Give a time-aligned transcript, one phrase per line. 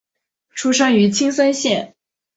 [0.49, 1.93] 出身于青森县。